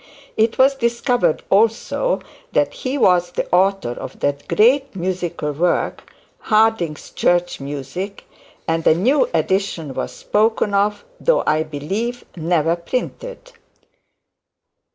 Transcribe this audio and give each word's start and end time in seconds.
It 0.35 0.57
was 0.57 0.73
discovered 0.73 1.43
also, 1.51 2.21
that 2.53 2.73
he 2.73 2.97
was 2.97 3.29
the 3.33 3.47
author 3.53 3.91
of 3.91 4.19
that 4.21 4.47
great 4.47 4.95
musical 4.95 5.51
work, 5.51 6.11
Harding's 6.39 7.11
Church 7.11 7.59
Music, 7.59 8.23
and 8.67 8.87
a 8.87 8.95
new 8.95 9.29
edition 9.31 9.93
was 9.93 10.11
spoken 10.11 10.73
of, 10.73 11.05
though, 11.19 11.43
I 11.45 11.61
believe, 11.61 12.23
never 12.35 12.75
printed. 12.75 13.51